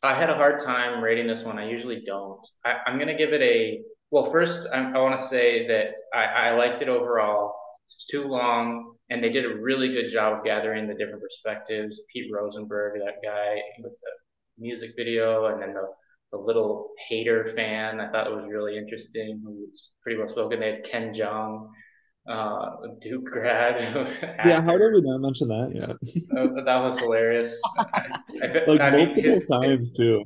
[0.02, 1.60] I had a hard time rating this one.
[1.60, 2.39] I usually don't.
[2.63, 3.82] I, am going to give it a.
[4.10, 7.54] Well, first, I, I want to say that I, I liked it overall.
[7.88, 12.00] It's too long, and they did a really good job of gathering the different perspectives.
[12.13, 14.12] Pete Rosenberg, that guy with the
[14.58, 15.84] music video, and then the,
[16.32, 20.60] the little hater fan, I thought it was really interesting, who was pretty well spoken.
[20.60, 21.70] They had Ken Jeong,
[22.28, 22.70] uh,
[23.02, 23.96] Duke grad.
[24.46, 25.92] yeah, how did we not mention that yet?
[26.38, 27.60] uh, that was hilarious.
[27.78, 28.10] I,
[28.44, 30.24] I, like I multiple his, times too.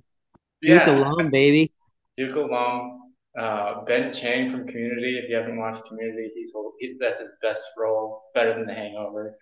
[0.62, 0.86] Yeah.
[0.86, 1.70] Duke alum, baby.
[2.18, 2.98] Duke alum.
[3.40, 5.18] Uh, ben Chang from Community.
[5.18, 9.38] If you haven't watched Community, he's he, that's his best role, better than The Hangover.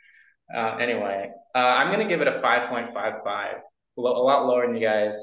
[0.55, 3.53] Uh, anyway, uh, I'm gonna give it a 5.55,
[3.97, 5.15] a lot lower than you guys.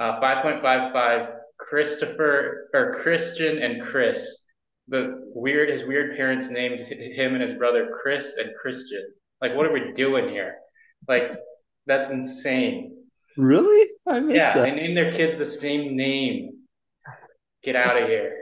[0.00, 1.36] Uh, 5.55.
[1.56, 4.44] Christopher or Christian and Chris
[4.88, 9.02] the weird his weird parents named him and his brother Chris and Christian.
[9.40, 10.56] Like, what are we doing here?
[11.08, 11.36] Like,
[11.86, 12.96] that's insane.
[13.36, 13.88] Really?
[14.06, 14.62] I missed yeah, that.
[14.62, 16.50] they named their kids the same name.
[17.62, 18.36] Get out of here.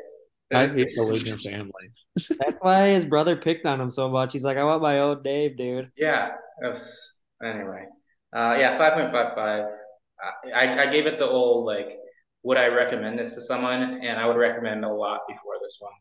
[0.52, 1.90] I hate the Laettner family.
[2.38, 4.32] That's why his brother picked on him so much.
[4.32, 5.90] He's like, I want my own Dave, dude.
[5.96, 6.32] Yeah.
[6.60, 7.86] Was, anyway.
[8.36, 9.70] Uh, yeah, 5.55.
[10.54, 11.96] I, I gave it the old, like,
[12.42, 13.82] would I recommend this to someone?
[14.02, 15.92] And I would recommend a lot before this one.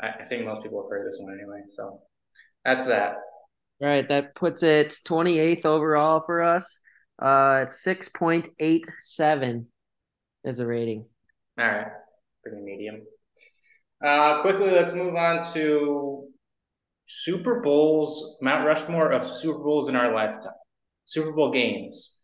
[0.00, 1.62] I, I think most people have heard this one anyway.
[1.68, 2.00] So
[2.64, 3.16] that's that.
[3.80, 6.78] All right, that puts it 28th overall for us.
[7.20, 9.64] Uh, it's 6.87
[10.44, 11.04] as a rating.
[11.58, 11.86] All right,
[12.42, 13.02] pretty medium.
[14.04, 16.28] Uh, quickly, let's move on to
[17.06, 20.52] Super Bowls, Mount Rushmore of Super Bowls in our lifetime.
[21.04, 22.18] Super Bowl games.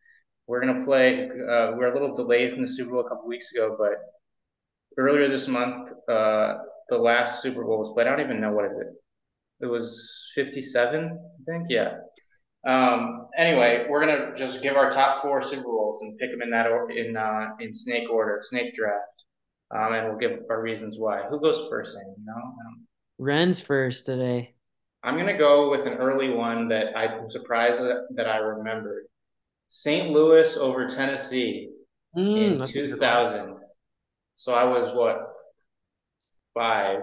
[0.49, 1.29] We're gonna play.
[1.29, 3.97] Uh, we're a little delayed from the Super Bowl a couple weeks ago, but
[4.97, 6.57] earlier this month, uh,
[6.89, 8.07] the last Super Bowl was played.
[8.07, 8.87] I don't even know what is it.
[9.61, 11.67] It was 57, I think.
[11.69, 11.99] Yeah.
[12.67, 16.51] Um, anyway, we're gonna just give our top four Super Bowls and pick them in
[16.51, 19.25] that or in uh, in snake order, snake draft,
[19.71, 21.25] um, and we'll give our reasons why.
[21.29, 21.95] Who goes first?
[21.95, 22.87] You know, um,
[23.19, 24.55] Ren's first today.
[25.03, 29.05] I'm gonna go with an early one that I'm surprised that, that I remembered.
[29.69, 30.11] St.
[30.11, 31.71] Louis over Tennessee
[32.17, 33.57] mm, in 2000.
[34.37, 35.29] So I was what
[36.55, 37.01] five.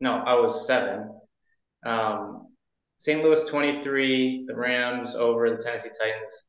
[0.00, 1.10] No, I was seven.
[1.84, 2.48] Um,
[2.98, 3.22] St.
[3.22, 6.48] Louis 23, the Rams over the Tennessee Titans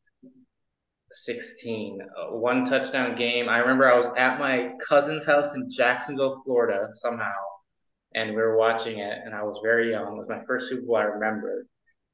[1.11, 1.99] 16.
[2.01, 3.49] Uh, one touchdown game.
[3.49, 7.33] I remember I was at my cousin's house in Jacksonville, Florida, somehow,
[8.15, 10.15] and we were watching it, and I was very young.
[10.15, 11.65] It was my first Super Bowl I remember.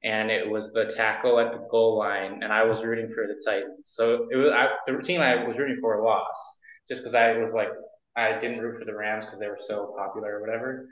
[0.03, 3.41] And it was the tackle at the goal line, and I was rooting for the
[3.45, 3.91] Titans.
[3.95, 6.41] So it was I, the team I was rooting for lost,
[6.89, 7.69] just because I was like
[8.15, 10.87] I didn't root for the Rams because they were so popular or whatever.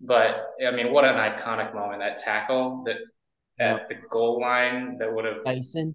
[0.00, 2.00] But I mean, what an iconic moment!
[2.00, 2.98] That tackle that
[3.58, 5.94] at the goal line that would have Tyson.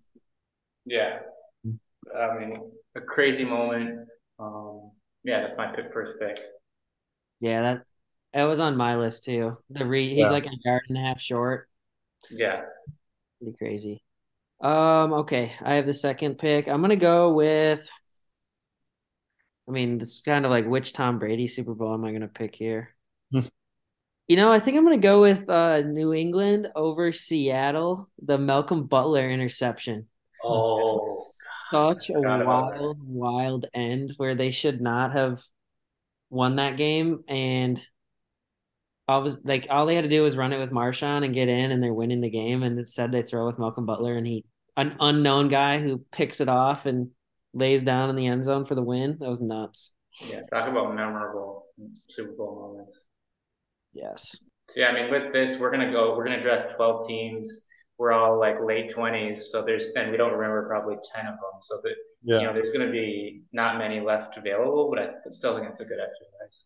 [0.86, 1.20] Yeah,
[2.18, 4.08] I mean, a crazy moment.
[4.40, 4.92] Um,
[5.24, 6.40] yeah, that's my pick, first pick.
[7.40, 7.84] Yeah, that
[8.34, 9.58] that was on my list too.
[9.70, 10.32] The re he's Yeah.
[10.32, 11.67] like a yard and a half short.
[12.30, 12.64] Yeah.
[13.40, 14.04] Pretty crazy.
[14.62, 16.68] Um, okay, I have the second pick.
[16.68, 17.90] I'm gonna go with
[19.68, 22.56] I mean, it's kind of like which Tom Brady Super Bowl am I gonna pick
[22.56, 22.96] here?
[24.28, 28.86] You know, I think I'm gonna go with uh New England over Seattle, the Malcolm
[28.88, 30.08] Butler interception.
[30.44, 31.06] Oh,
[31.70, 32.82] Such a forgot about that.
[32.82, 35.42] wild, wild end where they should not have
[36.30, 37.80] won that game and
[39.08, 41.48] all was like all they had to do was run it with Marshawn and get
[41.48, 44.46] in and they're winning the game and instead they throw with Malcolm Butler and he
[44.76, 47.10] an unknown guy who picks it off and
[47.54, 49.18] lays down in the end zone for the win.
[49.20, 49.94] That was nuts.
[50.22, 50.42] yeah.
[50.54, 51.66] Talk about memorable
[52.10, 53.06] Super Bowl moments.
[53.94, 54.38] Yes.
[54.70, 56.16] So, yeah, I mean, with this, we're gonna go.
[56.16, 57.66] We're gonna draft twelve teams.
[57.98, 61.62] We're all like late twenties, so there's and we don't remember probably ten of them.
[61.62, 61.96] So that
[62.42, 65.80] you know, there's gonna be not many left available, but I th- still think it's
[65.80, 66.66] a good exercise.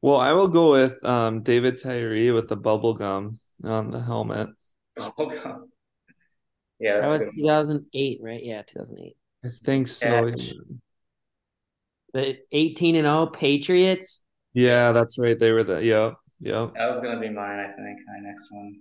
[0.00, 4.48] Well, I will go with um, David Tyree with the bubble gum on the helmet.
[4.96, 5.68] Bubblegum.
[6.78, 8.42] Yeah, That that's a was 2008, right?
[8.42, 9.16] Yeah, 2008.
[9.44, 10.26] I think so.
[10.26, 10.52] Yeah.
[12.14, 14.24] The 18 and 0 Patriots.
[14.54, 15.38] Yeah, that's right.
[15.38, 16.72] They were the yep, yep.
[16.74, 17.98] That was gonna be mine, I think.
[18.06, 18.80] My next one.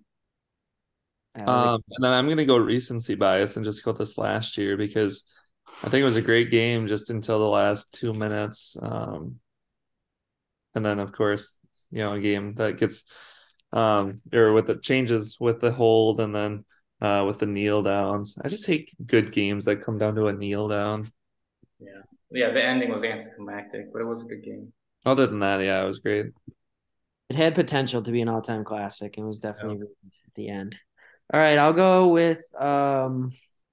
[1.36, 4.18] That was a- Um, and then I'm gonna go recency bias and just go this
[4.18, 5.26] last year because
[5.84, 8.78] I think it was a great game just until the last two minutes.
[8.82, 9.40] Um,
[10.78, 11.58] and then of course,
[11.92, 13.06] you know, a game that gets
[13.74, 16.66] um or with the changes with the hold and then
[17.02, 18.38] uh with the kneel downs.
[18.44, 21.06] I just hate good games that come down to a kneel down.
[21.80, 24.74] Yeah, Yeah, the ending was anticlimactic, but it was a good game.
[25.06, 26.28] Other than that, yeah, it was great.
[27.30, 30.80] It had potential to be an all-time classic and was definitely ruined at the end.
[31.34, 33.32] All right, I'll go with um,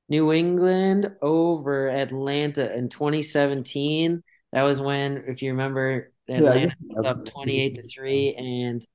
[0.08, 4.22] New England over Atlanta in 2017.
[4.52, 8.87] That was when, if you remember, I Atlanta guess was up 28 to 3 and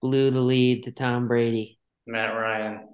[0.00, 1.78] blew the lead to Tom Brady.
[2.06, 2.88] Matt Ryan.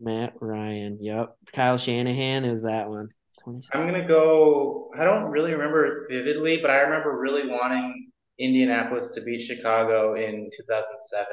[0.00, 0.98] Matt Ryan.
[1.00, 1.36] Yep.
[1.52, 3.08] Kyle Shanahan is that one.
[3.46, 4.90] I'm gonna go.
[4.96, 10.48] I don't really remember vividly, but I remember really wanting Indianapolis to beat Chicago in
[10.56, 11.26] 2007.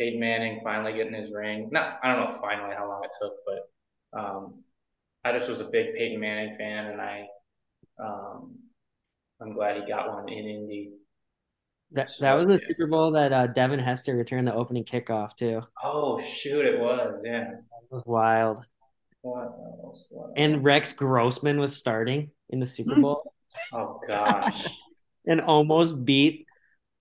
[0.00, 1.68] Peyton Manning finally getting his ring.
[1.70, 4.64] Not, I don't know finally how long it took, but um,
[5.24, 7.26] I just was a big Peyton Manning fan, and I
[8.02, 8.56] um,
[9.40, 10.92] I'm glad he got one in Indy.
[11.94, 15.62] That, that was the Super Bowl that uh, Devin Hester returned the opening kickoff to.
[15.82, 17.44] Oh shoot, it was yeah.
[17.44, 18.64] That was wild.
[19.22, 19.44] What
[19.84, 20.06] else?
[20.10, 20.34] What else?
[20.36, 23.34] And Rex Grossman was starting in the Super Bowl
[23.72, 24.66] oh gosh,
[25.26, 26.46] and almost beat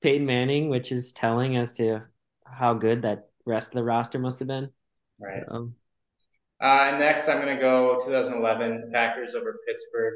[0.02, 2.02] Peyton Manning, which is telling as to
[2.46, 4.70] how good that rest of the roster must have been.
[5.20, 5.44] right.
[5.50, 5.76] Um,
[6.62, 10.14] Uh, next, I'm going to go 2011 Packers over Pittsburgh.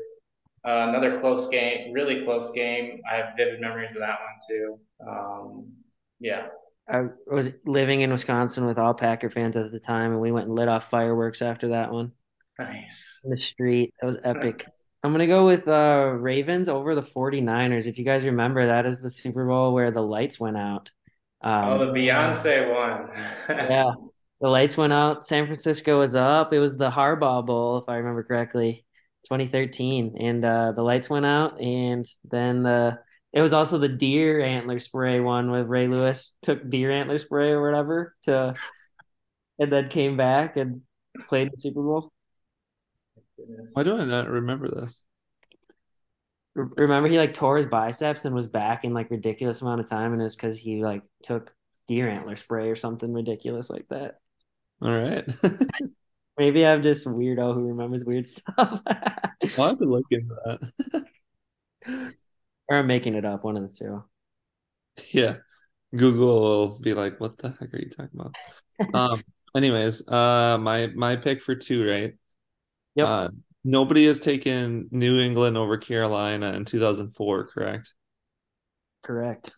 [0.68, 3.00] Uh, another close game, really close game.
[3.10, 4.80] I have vivid memories of that one too.
[5.08, 5.72] Um,
[6.20, 6.48] yeah,
[6.90, 10.48] I was living in Wisconsin with all Packer fans at the time, and we went
[10.48, 12.12] and lit off fireworks after that one
[12.60, 13.20] nice.
[13.24, 13.94] in the street.
[14.02, 14.66] That was epic.
[15.04, 17.88] I'm gonna go with uh Ravens over the 49ers.
[17.88, 20.92] If you guys remember, that is the Super Bowl where the lights went out.
[21.42, 23.10] Um, oh, the Beyonce one.
[23.50, 23.92] yeah,
[24.42, 25.26] the lights went out.
[25.26, 26.52] San Francisco was up.
[26.52, 28.86] It was the Harbaugh Bowl, if I remember correctly,
[29.30, 33.00] 2013, and uh, the lights went out, and then the
[33.34, 37.52] it was also the deer antler spray one with Ray Lewis took deer antler spray
[37.52, 38.54] or whatever to,
[39.60, 40.82] and then came back and
[41.28, 42.12] played the Super Bowl.
[43.74, 45.04] Why do I not remember this?
[46.56, 49.90] R- Remember, he like tore his biceps and was back in like ridiculous amount of
[49.90, 51.54] time, and it was because he like took
[51.88, 54.20] deer antler spray or something ridiculous like that.
[54.82, 55.28] All right.
[56.38, 58.82] Maybe I'm just a weirdo who remembers weird stuff.
[58.88, 61.06] I'll have to look into that.
[62.70, 64.04] or I'm making it up, one of the two.
[65.12, 65.38] Yeah.
[65.96, 68.36] Google will be like, what the heck are you talking about?
[68.94, 69.24] Um,
[69.56, 72.14] anyways, uh my my pick for two, right?
[72.96, 73.08] Yep.
[73.08, 73.30] Uh
[73.64, 77.94] nobody has taken New England over Carolina in 2004, correct?
[79.04, 79.52] Correct.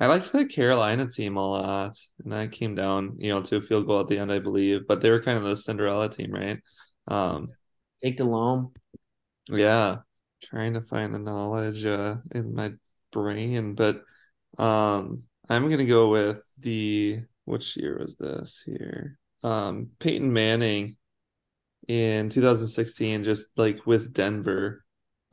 [0.00, 1.94] I liked the Carolina team a lot,
[2.24, 4.86] and that came down, you know, to a field goal at the end, I believe.
[4.88, 6.58] But they were kind of the Cinderella team, right?
[7.06, 7.48] Um,
[8.02, 8.72] Jake Delhomme.
[9.50, 9.98] yeah,
[10.42, 12.72] trying to find the knowledge uh in my
[13.12, 14.02] brain, but
[14.58, 19.18] um, I'm gonna go with the which year was this here?
[19.42, 20.96] Um, Peyton Manning
[21.88, 24.84] in 2016, just like with Denver.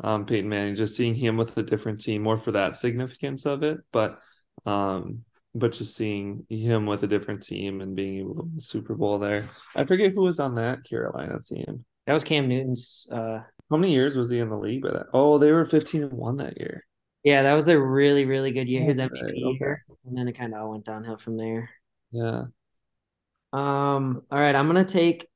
[0.03, 3.63] Um, Peyton Manning, just seeing him with a different team, more for that significance of
[3.63, 4.19] it, but
[4.67, 5.23] um,
[5.55, 8.95] but just seeing him with a different team and being able to win the Super
[8.95, 9.49] Bowl there.
[9.75, 11.85] I forget who was on that Carolina team.
[12.05, 13.07] That was Cam Newton's.
[13.11, 13.39] Uh,
[13.69, 15.07] How many years was he in the league by that?
[15.13, 16.85] Oh, they were 15 and 1 that year.
[17.23, 18.81] Yeah, that was their really, really good year.
[18.81, 21.69] His MVP right, year, and then it kind of all went downhill from there.
[22.11, 22.43] Yeah.
[23.51, 25.27] Um, all right, I'm gonna take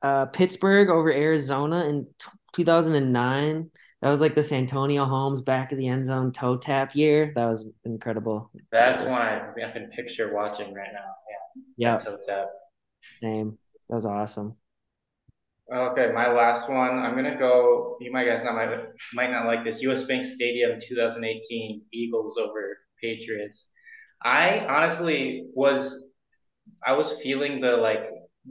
[0.00, 3.70] uh Pittsburgh over Arizona in t 2009.
[4.04, 7.32] That was like the Santonio Holmes back of the end zone toe tap year.
[7.36, 8.50] That was incredible.
[8.70, 11.62] That's one I, I can picture watching right now.
[11.78, 11.92] Yeah.
[11.92, 12.48] Yeah, Toe tap.
[13.00, 13.56] same.
[13.88, 14.56] That was awesome.
[15.74, 16.98] Okay, my last one.
[16.98, 17.96] I'm gonna go.
[17.98, 18.78] You might guys not might
[19.14, 19.80] might not like this.
[19.80, 20.04] U.S.
[20.04, 23.70] Bank Stadium, 2018, Eagles over Patriots.
[24.22, 26.10] I honestly was,
[26.86, 28.04] I was feeling the like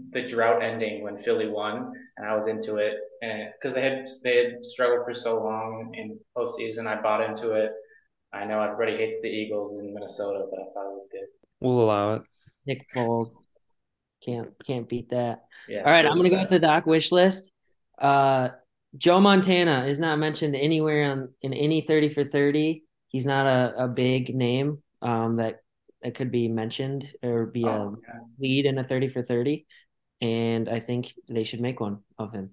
[0.10, 4.07] the drought ending when Philly won, and I was into it, and because they had
[4.24, 7.72] they had struggled for so long in postseason, I bought into it.
[8.34, 11.26] I know everybody hates the Eagles in Minnesota, but I thought it was good.
[11.59, 12.22] We'll allow it.
[12.66, 13.30] Nick Foles.
[14.26, 15.43] Can't can't beat that.
[15.68, 15.80] Yeah.
[15.80, 17.51] All right, I'm gonna go with the Doc wish list.
[17.99, 18.49] Uh,
[18.97, 22.84] Joe Montana is not mentioned anywhere on in any 30 for 30.
[23.09, 25.59] He's not a, a big name um, that
[26.01, 28.20] that could be mentioned or be a Oh, yeah.
[28.39, 29.66] lead in a 30 for 30.
[30.24, 32.49] And I think they should make one of him.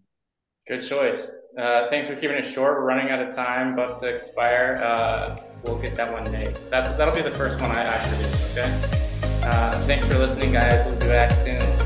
[0.67, 1.39] Good choice.
[1.57, 2.75] Uh, thanks for keeping it short.
[2.75, 4.81] We're running out of time, about to expire.
[4.83, 6.59] Uh, we'll get that one made.
[6.69, 8.59] That's that'll be the first one I, I produce.
[8.59, 9.01] Okay.
[9.45, 10.85] Uh, thanks for listening, guys.
[10.85, 11.80] We'll be back soon.